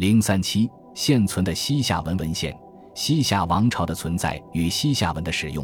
[0.00, 2.58] 零三七现存的西夏文文献，
[2.94, 5.62] 西夏王朝的存在与西夏文的使用，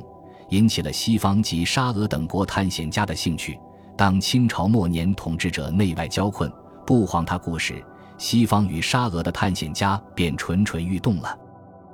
[0.51, 3.59] 引起了西方及沙俄等国探险家的兴趣。
[3.97, 6.53] 当清朝末年统治者内外交困，
[6.87, 7.83] 不遑他顾时，
[8.19, 11.35] 西方与沙俄的探险家便蠢蠢欲动了。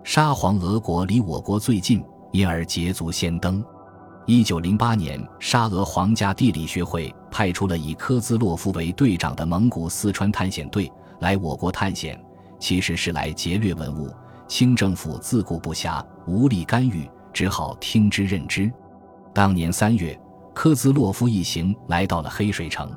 [0.02, 3.64] 沙皇俄国离我国最近，因而捷足先登。
[4.26, 10.90] 一九零八年，沙俄皇家地理学会派出了以科兹洛夫为队长的蒙古四川探险队
[11.20, 12.20] 来我国探险，
[12.62, 14.08] 其实是来劫掠文物。
[14.46, 18.72] 清政府自顾不暇，无力干预，只好听之任之。
[19.34, 20.16] 当年三月。
[20.54, 22.94] 科兹洛夫一行来到了黑水城，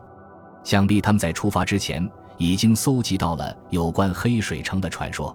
[0.62, 2.05] 想必他们在出发之前
[2.38, 5.34] 已经搜集到了有关黑水城的传说。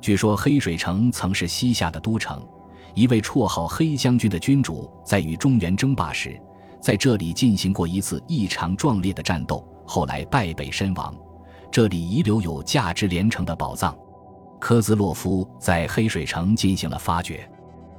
[0.00, 2.42] 据说黑水城曾是西夏的都城，
[2.94, 6.40] 一位绰号黑将军的君主在与中原争霸时，
[6.80, 11.14] 在这里进行过一次异常壮烈的战斗，后来败北身亡。
[11.70, 13.96] 这里遗留有价值连城的宝藏。
[14.58, 17.48] 科兹洛夫在黑水城进行了发掘。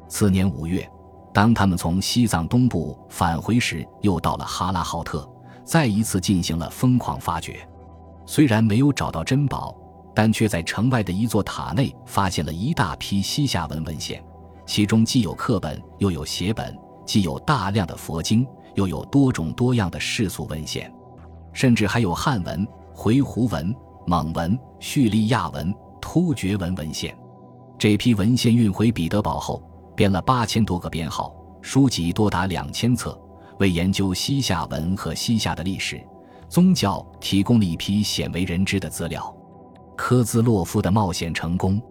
[0.07, 0.87] 次年五月。
[1.33, 5.25] 当他们从西藏东部返回时，又到了哈拉浩特，
[5.63, 7.65] 再一次进行了疯狂发掘。
[8.25, 9.73] 虽然没有找到珍宝，
[10.13, 14.21] 但却在城外的一座塔内发现了一大批西夏文文献，
[14.65, 16.73] 其中既有刻本，又有写本；
[17.05, 20.93] 既有大量的佛经，又有多种多样的世俗文献，
[21.53, 22.67] 甚至还有汉文、
[23.01, 27.17] 回鹘文、蒙文、叙利亚文、突厥文文献。
[27.75, 29.59] 这批文献运回彼得堡后。
[29.95, 33.19] 编了八千多个编号，书籍多达两千册，
[33.57, 35.99] 为研究西夏文和西夏的历史、
[36.47, 39.35] 宗教提供了一批鲜为人知的资料。
[39.97, 41.81] 科兹洛夫的冒险成功，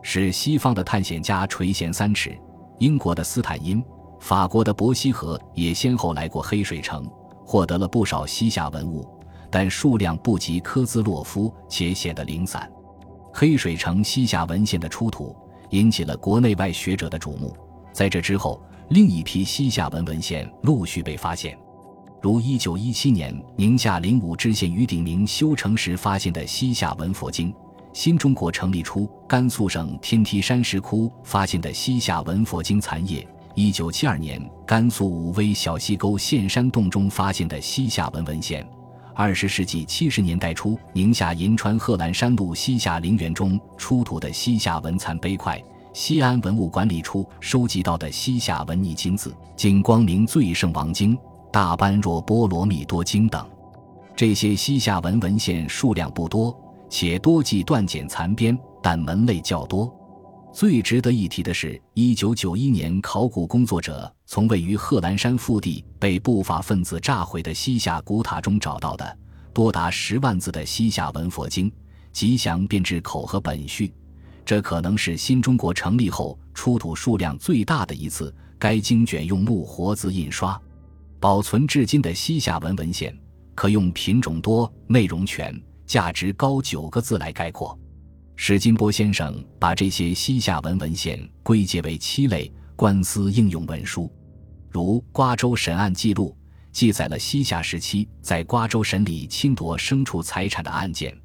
[0.00, 2.34] 使西方的探险家垂涎三尺。
[2.78, 3.84] 英国的斯坦因、
[4.20, 7.06] 法国的伯希和也先后来过黑水城，
[7.44, 9.06] 获得了不少西夏文物，
[9.58, 12.70] 但数量不及科兹洛夫，且显得零散。
[13.32, 15.34] 黑水城西夏文献的出土。
[15.70, 17.56] 引起了国内外学者的瞩目。
[17.90, 21.58] 在这之后，另一批西夏文文献陆续被发现，
[22.20, 27.50] 如1917年宁夏灵武知县于鼎明修城时发现的西夏文佛经；
[27.94, 38.68] 新中国成立初，甘肃省天梯山石窟发现的西夏文佛经残页；1972年甘肃武威小溪沟现山洞中发现的西夏文文献。
[39.18, 45.58] 二十世纪七十年代初，宁夏银川贺兰山路西夏陵园中出土的西夏文残碑块，
[45.94, 51.16] 西安文物管理处收集到的西夏文拟金字《金光明最圣王经》
[51.50, 53.42] 《大般若波罗蜜多经》等，
[54.14, 56.54] 这些西夏文文献数量不多，
[56.90, 59.90] 且多记断简残编，但门类较多。
[60.56, 69.18] 最值得一提的是，一九九一年，考古工作者从位于贺兰山腹地被不法分子炸毁的西夏古塔中找到的
[69.52, 71.70] 多达十万字的西夏文佛经，
[72.10, 73.92] 吉祥编制口和本序。
[74.46, 78.34] 这可能是新中国成立后出土数量最大的一次。
[78.58, 80.58] 该经卷用木活字印刷，
[81.20, 83.14] 保存至今的西夏文文献，
[83.54, 87.78] 可用品种多、内容全、价值高九个字来概括。
[88.38, 94.12] 史金波先生把这些西夏文文献归结为七类官司应用文书，
[94.70, 96.36] 如《瓜州审案记录》
[96.70, 101.18] 记载了西夏时期在瓜州审理侵夺牲畜财产的案件，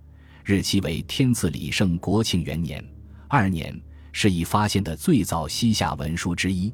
[0.46, 2.84] 日期为天赐李胜国庆元年
[3.28, 3.78] 二年，
[4.14, 6.74] 是已发现的最早西夏文书之一。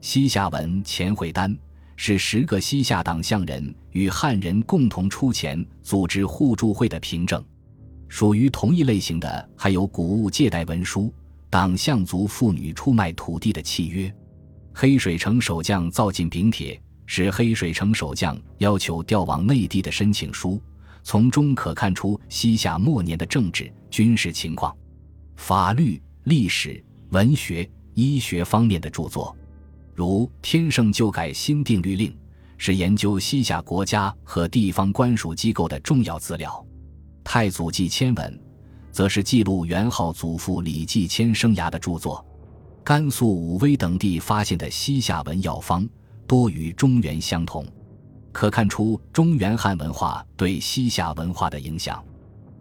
[0.00, 1.56] 西夏文钱会单
[1.94, 7.42] 是十个西夏党项人与汉人共同出钱组织互助会的凭证。
[8.08, 11.12] 属于同一类型的还有古物借贷文书、
[11.50, 14.12] 党项族妇女出卖土地的契约、
[14.72, 20.60] 黑水城守将造进禀帖，是黑水城守将要求调往内地的申请书，
[21.02, 24.74] 从中可看出西夏末年的政治军事情况。
[25.36, 29.36] 法律、历史、文学、医学方面的著作，
[29.94, 32.10] 如《天圣旧改新定律令》，
[32.56, 36.64] 是研究西夏国家和地方官署机构的重要资料。
[37.30, 38.40] 太祖纪签文，
[38.90, 42.24] 则是记录元昊祖父李继迁生涯的著作。
[42.82, 45.86] 甘肃武威等地发现的西夏文药方
[46.26, 47.66] 多与中原相同，
[48.32, 52.02] 可看出中原汉文化对西夏文化的影响。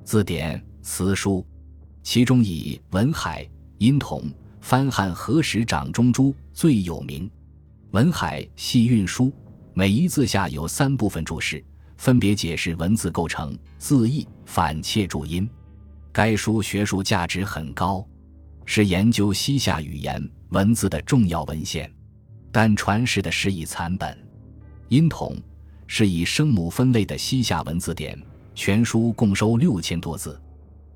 [0.04, 1.48] 字典、词书，
[2.04, 4.22] 其中以文海、音统
[4.60, 7.32] 翻汉何时掌中珠最有名。
[7.92, 9.32] 文海系韵书，
[9.74, 11.64] 每一字下有三部分注释。
[11.98, 15.50] 分别解释文字构成、字义、反切注音。
[16.12, 18.06] 该书学术价值很高，
[18.66, 21.92] 是研究西夏语言文字的重要文献，
[22.52, 24.18] 但传世的是以残本。
[24.90, 25.36] 音统
[25.86, 28.18] 是以声母分类的西夏文字典，
[28.56, 30.42] 全书共收六千多字。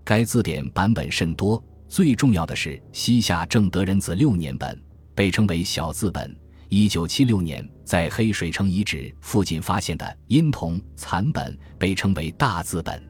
[0.04, 4.82] 该字典版本甚多，最重要的是西夏正德人子六年本，
[5.14, 6.36] 被称为小字本。
[6.74, 13.04] 一九七六年在黑水城遗址附近发现的殷铜残本，被称为大字本。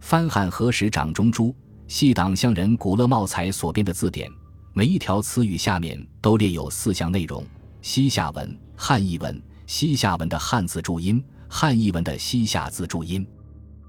[0.00, 1.56] 翻汉何时掌中珠，
[1.88, 4.30] 系党乡人古勒茂才所编的字典，
[4.74, 7.42] 每一条词语下面都列有四项内容：
[7.80, 13.26] 西夏文、汉译文、西夏文的汉字注音、汉译文的西夏字注音。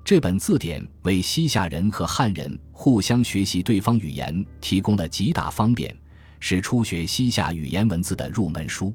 [0.05, 5.93] 这本字典为西夏人和汉人互相学习对方语言提供了极大方便，
[6.41, 8.91] 是初学西夏语言文字的入门书。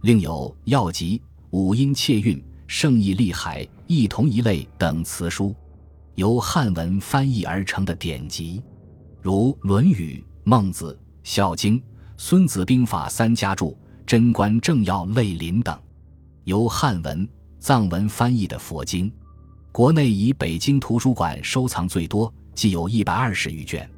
[0.00, 1.18] 另有《药集》
[1.50, 2.36] 《五音切韵》
[2.66, 5.54] 《圣意立海》《异同一类》等词书，
[6.14, 8.62] 由汉文翻译而成的典籍，
[9.20, 10.92] 如《论语》《孟子》
[11.22, 11.78] 《孝经》
[12.16, 13.70] 《孙子兵法》三家注、
[14.06, 15.78] 《贞观政要类林》等，
[16.44, 17.28] 由汉文、
[17.60, 19.12] 藏文翻译的佛经。
[19.70, 23.88] 国内以北京图书馆收藏最多，既有一百二十余卷。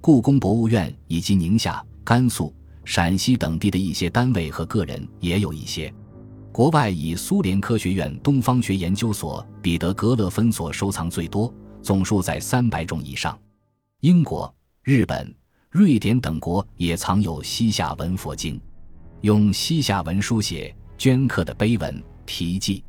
[0.00, 2.54] 故宫博物院以及宁夏、甘肃、
[2.86, 5.92] 陕西等地的一些单位和个人也有一些。
[6.50, 11.52] 国外以苏联科学院东方学研究所彼得格勒分所收藏最多，
[11.82, 13.38] 总数在三百种以上。
[14.00, 14.50] 英国、
[14.82, 15.30] 日本、
[15.68, 18.58] 瑞典等国也藏有西夏文佛经，
[19.20, 22.82] 用西夏文书写镌刻的碑文题记，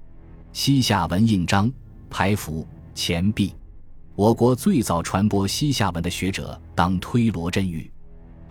[0.53, 1.69] 西夏文印章。
[2.09, 2.65] 排符、
[2.95, 3.53] 钱币，
[4.15, 7.91] 我国最早传播西夏文的学者当推罗振玉，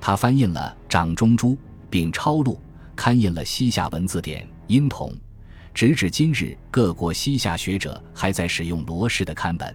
[0.01, 1.51] 他翻印了《掌中珠》，
[1.91, 2.61] 并抄录
[2.95, 5.11] 刊印了西夏文字典《音统》。
[5.75, 9.75] 直至今日，各国西夏学者还在使用罗氏的刊本。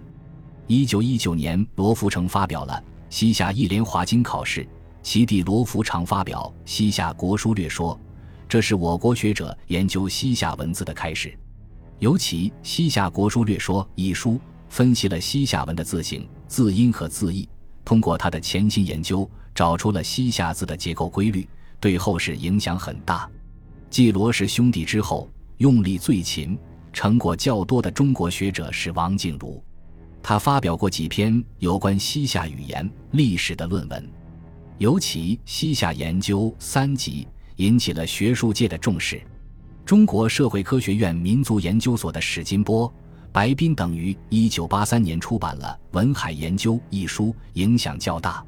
[0.67, 2.73] 一九一九年，罗福成发表了
[3.09, 4.61] 《西夏一联华经考试》，
[5.01, 7.95] 其弟罗福常发表《西夏国书略说》，
[8.49, 11.37] 这是我国学者研究西夏文字的开始。
[11.99, 17.47] 尤其《西夏国书略说》一书分析了西夏文的字形、字音和字义，
[17.85, 21.47] 通过他的潜心研究，找出了西夏字的结构规律，
[21.79, 23.29] 对后世影响很大。
[23.89, 26.57] 继罗氏兄弟之后，用力最勤、
[26.91, 29.63] 成果较多的中国学者是王静茹，
[30.21, 34.09] 他发表过几篇有关西夏语言历史的论文，
[34.77, 37.27] 尤其《西夏研究三集》
[37.57, 39.21] 引起了学术界的重视。
[39.85, 42.91] 中国社会科学院民族研究所的史金波、
[43.33, 48.45] 白斌等于一九八三年出版了《文海研究》一书，影响较大。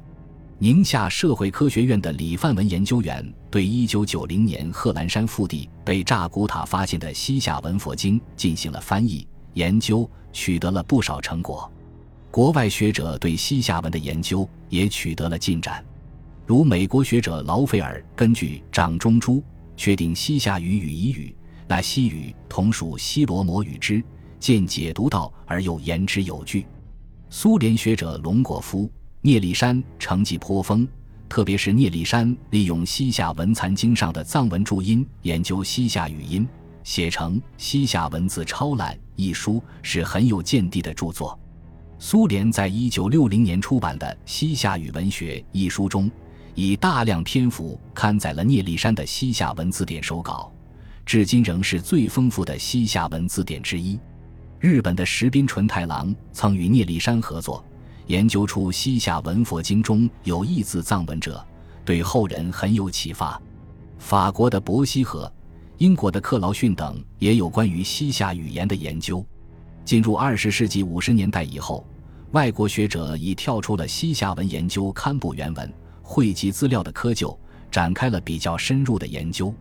[0.58, 11.68] 宁夏社会科学院的李范文研究员对一九九零年贺兰山腹地被炸古塔发现的西夏文佛经进行了翻译研究，取得了不少成果。
[12.30, 15.84] 国外学者对西夏文的研究也取得了进展，
[16.46, 19.42] 如美国学者劳斐尔根据掌中珠。
[19.76, 21.36] 确定西夏语与彝语，
[21.66, 24.02] 那西语同属西罗摩语之，
[24.46, 26.64] 见解读到而又言之有据。
[27.30, 28.88] 苏联学者龙果夫、
[29.20, 30.86] 聂立山成绩颇丰，
[31.28, 36.46] 特别是聂立山利用西夏文残经上的藏文注音研究西夏语音，
[36.84, 41.36] 写成《西夏文字超览》一书，是很有见地的著作。
[41.98, 46.08] 苏联在一九六零年出版的《西夏语文学》一书中。
[46.54, 50.52] 以大量篇幅刊载了聂立山的西夏文字典手稿，
[51.04, 53.98] 至今仍是最丰富的西夏文字典之一。
[54.58, 57.62] 日本的石滨纯太郎曾与聂立山合作，
[58.06, 61.44] 研究出西夏文佛经中有异字藏文者，
[61.84, 63.40] 对后人很有启发。
[63.98, 65.30] 法国的伯希和、
[65.76, 69.24] 英国的克劳逊等也有关于西夏语言的研究。
[69.84, 71.86] 进入二十世纪五十年代以后，
[72.32, 75.72] 外国学者已跳出了西夏文研究刊布原文。
[76.02, 77.36] 汇集资料的窠臼，
[77.70, 79.52] 展开了比较深入的研究。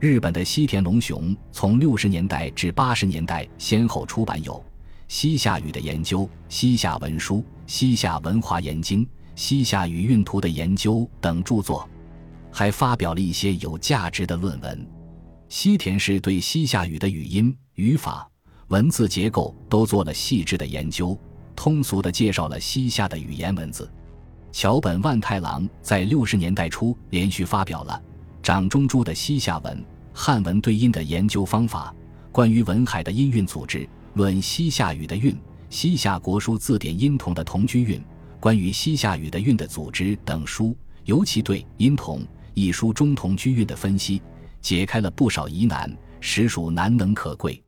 [0.00, 4.54] 日本的西田龙雄从六十年代至八十年代先后出版有
[5.08, 9.04] 《西夏语的研究》《西夏文书》《西夏文化研经》
[9.34, 11.86] 《西夏语韵图的研究》等著作，
[12.50, 14.86] 还发表了一些有价值的论文。
[15.50, 18.26] 西田是对西夏语的语音、语法、
[18.68, 21.14] 文字结构都做了细致的研究，
[21.54, 23.86] 通俗地介绍了西夏的语言文字。
[24.50, 28.02] 桥本万太郎在六十年代初连续发表了
[28.42, 31.94] 《掌中珠的西夏文汉文对音的研究方法》
[32.32, 33.78] 《关于文海的音韵组织》
[34.14, 35.32] 《论西夏语的韵》
[35.70, 37.98] 《西夏国书字典音同的同居韵》
[38.38, 42.22] 《关于西夏语的韵的组织》等书，尤其对音同
[42.54, 44.20] 一书中同居韵的分析，
[44.60, 45.90] 解开了不少疑难，
[46.20, 47.62] 实属难能可贵。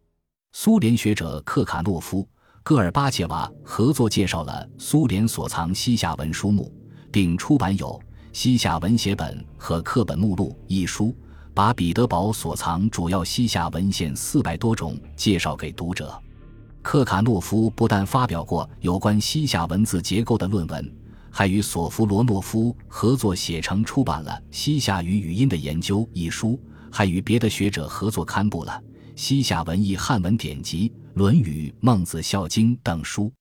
[0.53, 2.29] 苏联学者克卡诺夫。
[2.65, 6.73] 戈尔巴切娃合作介绍了苏联所藏西夏文书目，
[7.11, 7.89] 并出版有
[8.33, 11.13] 《西夏文写本》和《课本目录》一书，
[11.55, 16.21] 把彼得堡所藏主要西夏文献四百多种介绍给读者。
[16.81, 20.97] 克卡诺夫不但发表过有关西夏文字结构的论文，
[21.31, 26.59] 还与索夫罗诺夫合作写成出版了《西夏语语音的研究》一书，
[26.91, 28.73] 还与别的学者合作刊布了
[29.15, 33.33] 《西夏文艺汉文典籍》《论语》《孟子孝经》等书。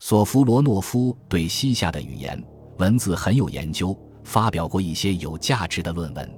[0.00, 2.42] 索夫罗诺夫对西夏的语言
[2.78, 6.28] 文字很有研究，发表过一些有价值的论文。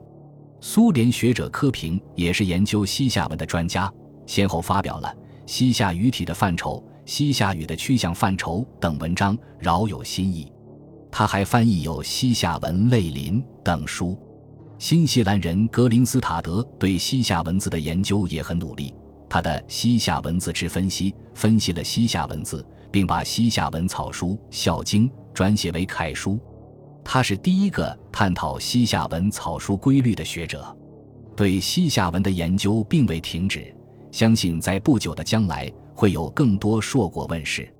[0.64, 3.92] 苏联学者柯平也是研究西夏文的专家，
[4.26, 5.09] 先后发表了
[5.45, 10.52] 《西夏语体的范畴》《西夏语的趋向范畴》等文章，饶有新意。
[11.11, 14.16] 他还翻译有《西夏文类林》等书。
[14.78, 18.95] 新西兰人格林斯塔德对西夏文字的研究也很努力，
[19.28, 26.38] 他的《西夏文字之分析》分析了西夏文字，并把西夏文草书《孝经》转写为楷书。
[27.04, 30.76] 他是第一个探讨西夏文草书规律的学者，
[31.37, 33.75] 对西夏文的研究并未停止，
[34.11, 37.73] 相信在不久的将来会有更多硕果问世。